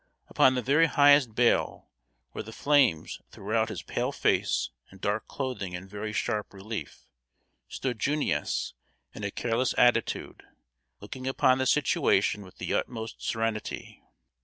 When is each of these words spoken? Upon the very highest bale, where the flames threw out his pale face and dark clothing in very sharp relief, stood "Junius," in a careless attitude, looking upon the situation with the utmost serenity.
Upon 0.29 0.55
the 0.55 0.63
very 0.63 0.87
highest 0.87 1.35
bale, 1.35 1.91
where 2.31 2.41
the 2.43 2.51
flames 2.51 3.21
threw 3.29 3.53
out 3.55 3.69
his 3.69 3.83
pale 3.83 4.11
face 4.11 4.71
and 4.89 4.99
dark 4.99 5.27
clothing 5.27 5.73
in 5.73 5.87
very 5.87 6.11
sharp 6.11 6.55
relief, 6.55 7.05
stood 7.67 7.99
"Junius," 7.99 8.73
in 9.13 9.23
a 9.23 9.29
careless 9.29 9.75
attitude, 9.77 10.41
looking 11.01 11.27
upon 11.27 11.59
the 11.59 11.67
situation 11.67 12.41
with 12.41 12.57
the 12.57 12.73
utmost 12.73 13.21
serenity. 13.21 14.01